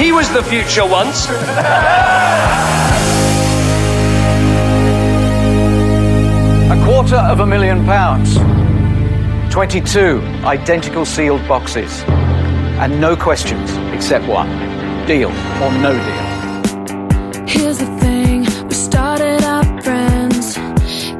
[0.00, 1.26] He was the future once.
[6.68, 8.36] A quarter of a million pounds.
[9.52, 12.02] 22 identical sealed boxes.
[12.78, 14.48] And no questions except one
[15.06, 15.30] deal
[15.62, 17.46] or no deal.
[17.46, 20.56] Here's the thing, we started out friends.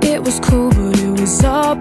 [0.04, 1.76] It was cool, but it was all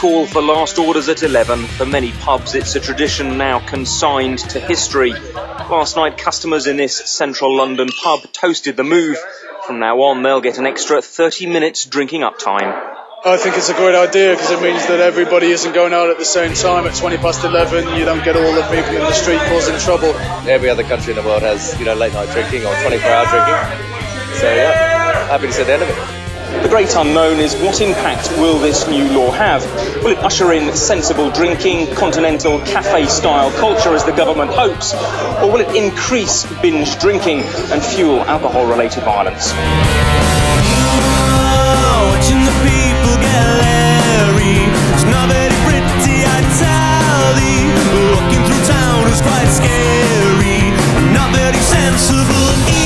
[0.00, 1.62] call for last orders at 11.
[1.66, 5.12] For many pubs, it's a tradition now consigned to history.
[5.12, 9.18] Last night, customers in this central London pub toasted the move.
[9.66, 12.72] From now on, they'll get an extra 30 minutes drinking up time.
[13.26, 16.16] I think it's a great idea because it means that everybody isn't going out at
[16.16, 17.98] the same time at 20 past 11.
[17.98, 20.14] You don't get all the people in the street causing trouble.
[20.48, 23.26] Every other country in the world has, you know, late night drinking or 24 hour
[23.26, 24.38] drinking.
[24.40, 26.19] So yeah, happy to see the end of it.
[26.62, 29.64] The great unknown is what impact will this new law have?
[30.02, 34.92] Will it usher in sensible drinking, continental cafe style culture as the government hopes?
[35.42, 37.40] Or will it increase binge drinking
[37.70, 39.52] and fuel alcohol related violence?
[49.22, 50.70] Quite scary.
[51.12, 52.79] Not very sensible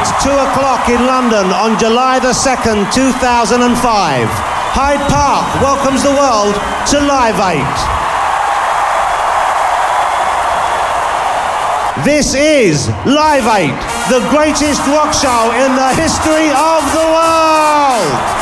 [0.00, 3.60] It's 2 o'clock in London on July the 2nd, 2005.
[4.72, 6.54] Hyde Park welcomes the world
[6.88, 7.60] to Live 8.
[12.02, 13.76] This is Live 8,
[14.08, 18.39] the greatest rock show in the history of the world.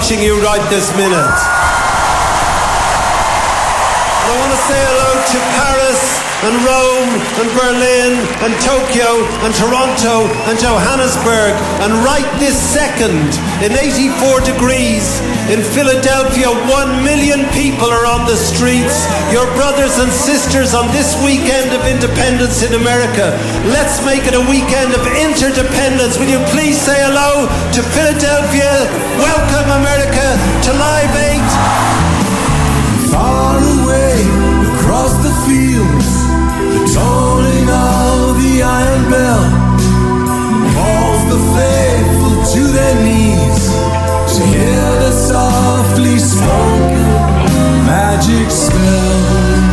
[0.00, 1.89] Watching you right this minute.
[6.40, 11.52] And Rome and Berlin and Tokyo and Toronto and Johannesburg.
[11.84, 13.28] And right this second
[13.60, 15.20] in 84 degrees
[15.52, 19.04] in Philadelphia 1 million people are on the streets.
[19.28, 23.36] Your brothers and sisters on this weekend of independence in America.
[23.68, 26.16] Let's make it a weekend of interdependence.
[26.16, 28.88] Will you please say hello to Philadelphia?
[29.20, 32.10] Welcome America to Live 8
[33.12, 34.50] Far away
[34.90, 36.19] across the fields,
[37.00, 39.44] tolling of the iron bell
[40.74, 43.60] calls the faithful to their knees
[44.34, 47.06] to hear the softly spoken
[47.86, 49.69] magic spell.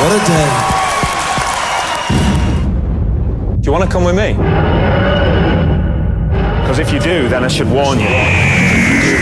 [0.00, 0.48] What a day.
[3.60, 4.32] Do you want to come with me?
[6.62, 8.08] Because if you do, then I should warn you.
[8.08, 9.18] If you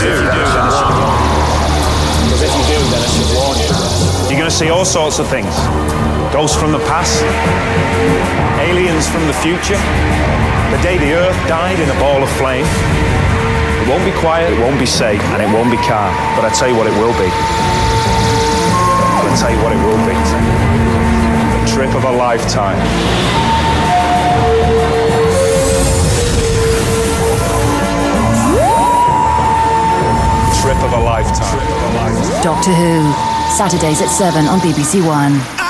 [0.00, 1.44] do, then I should warn you.
[2.24, 3.68] Because if you do, then I should warn you.
[4.32, 5.52] You're going to see all sorts of things.
[6.32, 7.20] Ghosts from the past,
[8.64, 9.76] aliens from the future,
[10.72, 12.64] the day the earth died in a ball of flame.
[12.64, 16.16] It won't be quiet, it won't be safe, and it won't be calm.
[16.32, 17.28] But I tell you what it will be.
[19.28, 20.14] I'll tell you what it will be.
[21.60, 22.78] The trip of a lifetime.
[30.62, 32.42] Trip of a lifetime.
[32.42, 33.12] Doctor Who,
[33.56, 35.67] Saturdays at 7 on BBC One.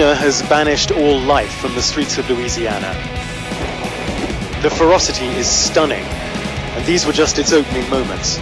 [0.00, 2.94] Katrina has banished all life from the streets of Louisiana.
[4.62, 8.38] The ferocity is stunning, and these were just its opening moments.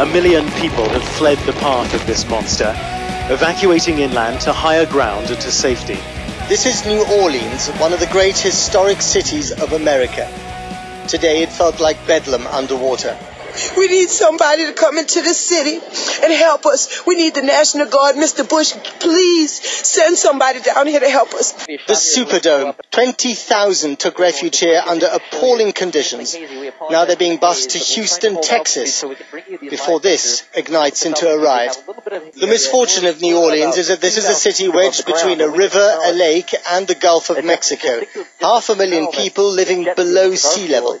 [0.00, 2.74] A million people have fled the path of this monster,
[3.30, 6.00] evacuating inland to higher ground and to safety.
[6.48, 10.28] This is New Orleans, one of the great historic cities of America.
[11.06, 13.16] Today it felt like Bedlam underwater.
[13.76, 15.80] We need somebody to come into the city
[16.22, 17.06] and help us.
[17.06, 18.16] We need the National Guard.
[18.16, 18.48] Mr.
[18.48, 21.52] Bush, please send somebody down here to help us.
[21.66, 22.74] The Superdome.
[22.90, 26.36] 20,000 took refuge here under appalling conditions.
[26.90, 29.04] Now they're being bused to Houston, Texas,
[29.60, 31.76] before this ignites into a riot.
[32.34, 35.98] The misfortune of New Orleans is that this is a city wedged between a river,
[36.04, 38.00] a lake, and the Gulf of Mexico.
[38.40, 40.98] Half a million people living below sea level.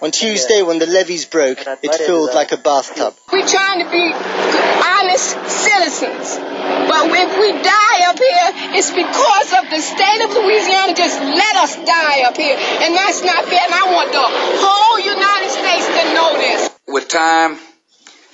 [0.00, 3.14] On Tuesday, when the levees broke, it filled uh, like a bathtub.
[3.32, 6.38] We're trying to be honest citizens.
[6.38, 11.56] But if we die up here, it's because of the state of Louisiana just let
[11.56, 12.56] us die up here.
[12.56, 13.60] And that's not fair.
[13.64, 16.70] And I want the whole United States to know this.
[16.86, 17.58] With time,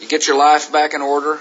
[0.01, 1.39] you get your life back in order.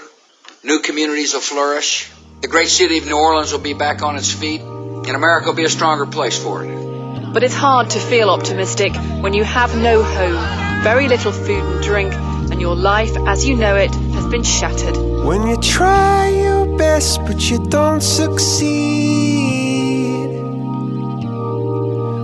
[0.64, 2.10] New communities will flourish.
[2.40, 5.54] The great city of New Orleans will be back on its feet, and America will
[5.54, 7.32] be a stronger place for it.
[7.32, 11.82] But it's hard to feel optimistic when you have no home, very little food and
[11.82, 12.12] drink,
[12.50, 14.96] and your life as you know it has been shattered.
[15.24, 19.68] When you try your best but you don't succeed.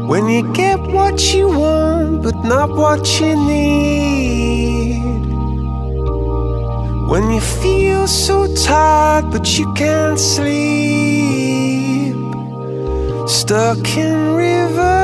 [0.08, 5.02] When you get what you want but not what you need.
[7.08, 12.14] When you feel so tired but you can't sleep.
[13.28, 15.03] Stuck in reverse.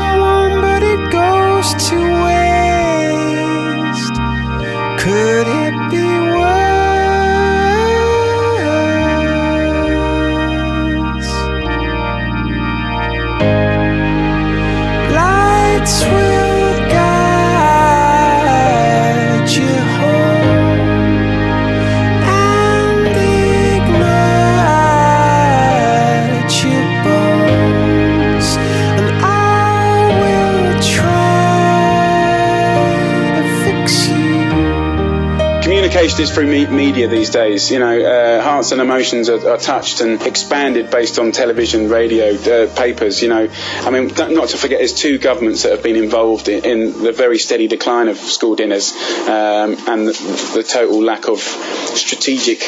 [36.01, 37.69] Communication is through me- media these days.
[37.69, 42.33] You know, uh, hearts and emotions are, are touched and expanded based on television, radio,
[42.33, 43.21] uh, papers.
[43.21, 43.47] You know,
[43.81, 47.11] I mean, not to forget, there's two governments that have been involved in, in the
[47.11, 48.93] very steady decline of school dinners
[49.27, 52.61] um, and the, the total lack of strategic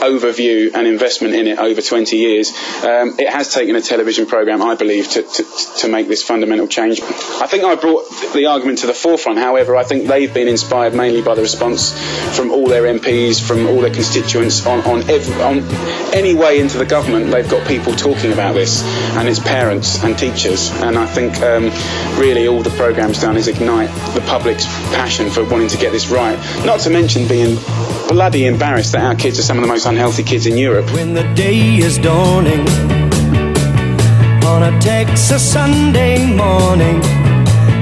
[0.00, 2.50] overview and investment in it over 20 years.
[2.82, 5.44] Um, it has taken a television program, I believe, to, to,
[5.78, 7.00] to make this fundamental change.
[7.02, 9.38] I think I brought the argument to the forefront.
[9.38, 11.92] However, I think they've been inspired mainly by the response
[12.36, 15.58] from all their MPs, from all their constituents on on, every, on
[16.14, 17.30] any way into the government.
[17.30, 18.82] They've got people talking about this,
[19.16, 20.70] and it's parents and teachers.
[20.82, 21.64] And I think um,
[22.18, 26.08] really all the programme's done is ignite the public's passion for wanting to get this
[26.08, 26.38] right.
[26.64, 27.56] Not to mention being
[28.08, 30.92] bloody embarrassed that our kids are some of the most unhealthy kids in Europe.
[30.92, 32.66] When the day is dawning
[34.44, 37.00] on a Texas Sunday morning,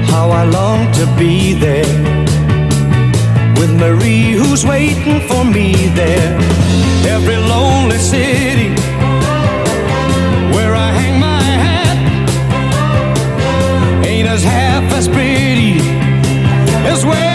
[0.05, 2.18] how I long to be there
[3.59, 6.39] with Marie who's waiting for me there.
[7.05, 8.69] Every lonely city
[10.55, 11.97] where I hang my hat
[14.05, 15.81] ain't as half as pretty
[16.87, 17.28] as where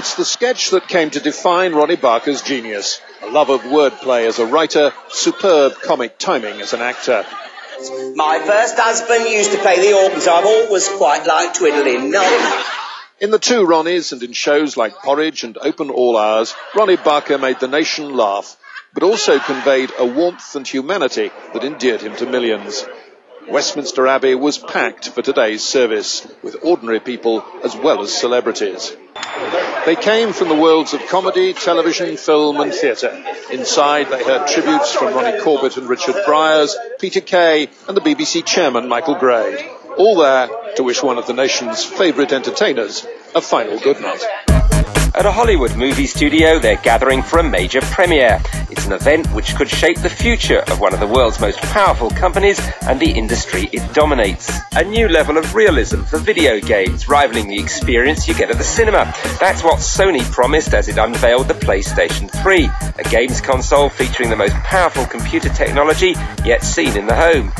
[0.00, 3.02] It's the sketch that came to define Ronnie Barker's genius.
[3.20, 7.26] A love of wordplay as a writer, superb comic timing as an actor.
[8.14, 10.26] My first husband used to play the organs.
[10.26, 12.10] I've always quite liked twiddling.
[12.10, 12.22] No.
[13.20, 17.36] In the two Ronnies and in shows like Porridge and Open All Hours, Ronnie Barker
[17.36, 18.56] made the nation laugh,
[18.94, 22.86] but also conveyed a warmth and humanity that endeared him to millions.
[23.50, 28.96] Westminster Abbey was packed for today's service, with ordinary people as well as celebrities.
[29.86, 33.24] They came from the worlds of comedy, television, film and theatre.
[33.50, 38.44] Inside they heard tributes from Ronnie Corbett and Richard Briers, Peter Kay and the BBC
[38.44, 39.64] chairman Michael Grade.
[39.96, 44.49] All there to wish one of the nation's favourite entertainers a final good night.
[45.20, 48.40] At a Hollywood movie studio, they're gathering for a major premiere.
[48.70, 52.10] It's an event which could shape the future of one of the world's most powerful
[52.10, 54.50] companies and the industry it dominates.
[54.72, 58.64] A new level of realism for video games, rivaling the experience you get at the
[58.64, 59.12] cinema.
[59.40, 64.36] That's what Sony promised as it unveiled the PlayStation 3, a games console featuring the
[64.36, 66.14] most powerful computer technology
[66.44, 67.52] yet seen in the home.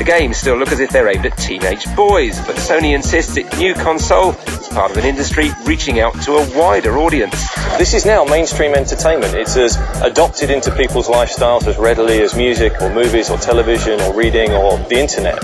[0.00, 3.58] The games still look as if they're aimed at teenage boys, but Sony insists its
[3.58, 7.34] new console is part of an industry reaching out to a wider audience.
[7.78, 9.34] This is now mainstream entertainment.
[9.34, 14.14] It's as adopted into people's lifestyles as readily as music or movies or television or
[14.14, 15.38] reading or the internet.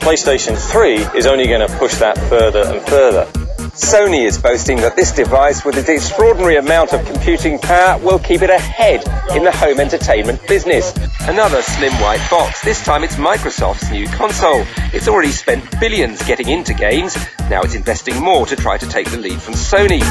[0.00, 3.51] PlayStation 3 is only going to push that further and further.
[3.74, 8.42] Sony is boasting that this device, with its extraordinary amount of computing power, will keep
[8.42, 9.00] it ahead
[9.34, 10.92] in the home entertainment business.
[11.22, 14.66] Another slim white box, this time it's Microsoft's new console.
[14.92, 17.16] It's already spent billions getting into games,
[17.48, 20.02] now it's investing more to try to take the lead from Sony.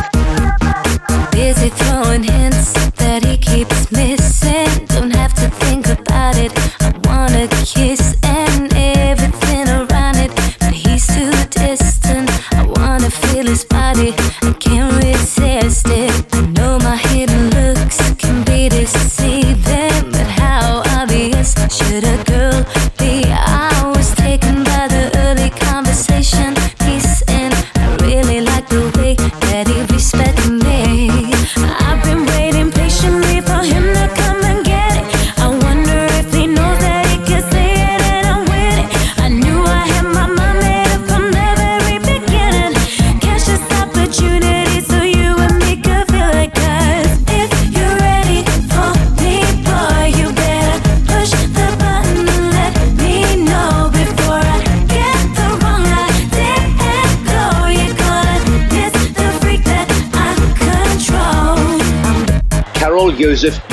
[1.91, 4.85] Throwing hints that he keeps missing.
[4.87, 6.51] Don't have to think about it.
[6.81, 8.70] I wanna kiss and
[14.01, 14.15] body.
[14.41, 15.10] I can't resist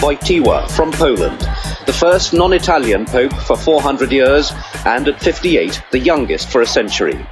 [0.08, 1.40] Wojtyła from Poland,
[1.84, 4.54] the first non-Italian pope for 400 years
[4.86, 7.26] and at 58 the youngest for a century.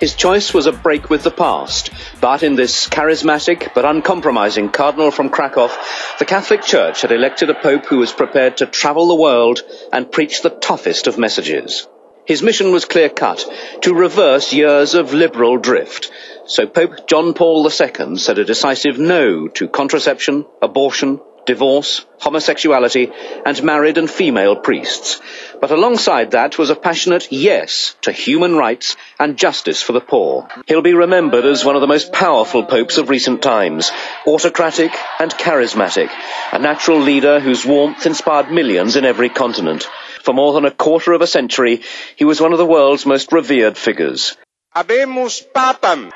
[0.00, 5.12] His choice was a break with the past, but in this charismatic but uncompromising cardinal
[5.12, 5.70] from Krakow,
[6.18, 9.60] the Catholic Church had elected a pope who was prepared to travel the world
[9.92, 11.86] and preach the toughest of messages.
[12.26, 13.46] His mission was clear cut
[13.82, 16.10] to reverse years of liberal drift.
[16.46, 23.10] So Pope John Paul II said a decisive no to contraception, abortion, divorce, homosexuality,
[23.44, 25.20] and married and female priests.
[25.60, 30.48] But alongside that was a passionate yes to human rights and justice for the poor.
[30.66, 33.90] He'll be remembered as one of the most powerful popes of recent times,
[34.26, 36.10] autocratic and charismatic,
[36.52, 39.88] a natural leader whose warmth inspired millions in every continent.
[40.22, 41.82] For more than a quarter of a century,
[42.16, 44.36] he was one of the world's most revered figures.
[44.74, 46.12] Habemus Papam.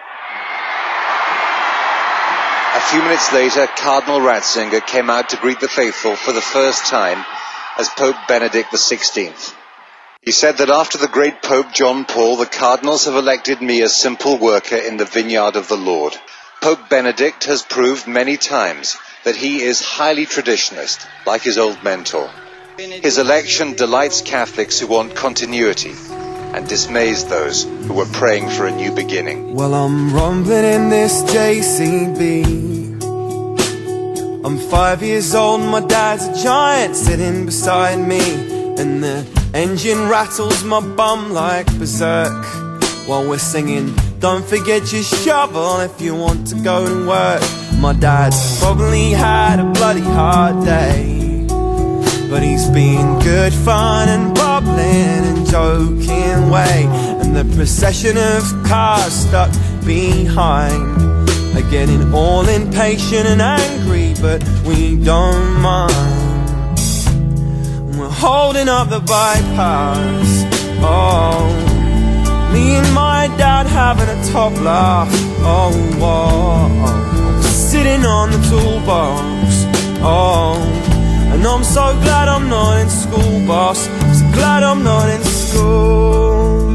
[2.77, 6.85] A few minutes later, Cardinal Ratzinger came out to greet the faithful for the first
[6.85, 7.25] time
[7.79, 9.55] as Pope Benedict XVI.
[10.21, 13.89] He said that after the great Pope John Paul, the cardinals have elected me a
[13.89, 16.15] simple worker in the vineyard of the Lord.
[16.61, 22.31] Pope Benedict has proved many times that he is highly traditionalist, like his old mentor.
[22.77, 25.95] His election delights Catholics who want continuity
[26.57, 29.55] and dismays those who were praying for a new beginning.
[29.55, 33.05] Well, I'm rumbling in this JCB.
[34.43, 38.23] I'm five years old, my dad's a giant sitting beside me.
[38.79, 42.45] And the engine rattles my bum like berserk
[43.07, 43.95] while we're singing.
[44.19, 47.43] Don't forget your shovel if you want to go to work.
[47.79, 51.47] My dad's probably had a bloody hard day.
[52.31, 54.26] But he's been good fun and
[54.77, 56.87] bubbling and joking way.
[57.21, 59.51] And the procession of cars stuck
[59.85, 61.01] behind
[61.57, 65.93] are getting all impatient and angry, but we don't mind.
[67.99, 70.45] We're holding up the bypass.
[70.81, 71.49] Oh,
[72.53, 75.09] me and my dad having a top laugh.
[75.41, 79.65] Oh, whoa, sitting on the toolbox.
[80.03, 80.83] Oh.
[81.37, 83.89] And I'm so glad I'm not in school, boss.
[84.17, 86.75] So glad I'm not in school.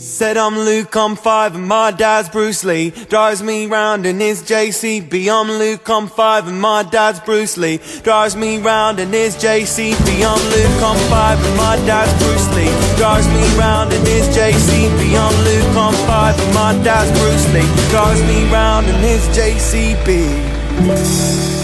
[0.00, 2.88] Said I'm Luke, I'm five, and my dad's Bruce Lee.
[3.10, 5.28] Drives me round in his JCB.
[5.28, 7.80] I'm Luke, I'm five, and my dad's Bruce Lee.
[8.02, 10.24] Drives me round in his JCB.
[10.24, 12.72] I'm Luke, I'm five, and my dad's Bruce Lee.
[12.96, 15.18] Drives me round in his JCB.
[15.18, 17.68] I'm Luke, I'm five, and my dad's Bruce Lee.
[17.90, 21.63] Drives me round in his JCB.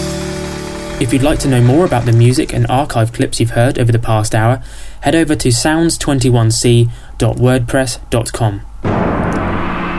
[1.01, 3.91] If you'd like to know more about the music and archive clips you've heard over
[3.91, 4.63] the past hour,
[5.01, 8.65] head over to sounds21c.co.uk zidane.wordpress.com.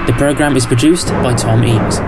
[0.06, 1.98] The programme is produced by Tom Eames.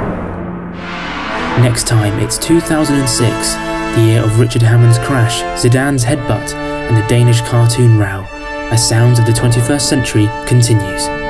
[1.62, 3.54] Next time, it's 2006,
[3.96, 8.26] the year of Richard Hammond's crash, Zidane's headbutt, and the Danish cartoon row,
[8.72, 11.23] as sounds of the 21st century continues.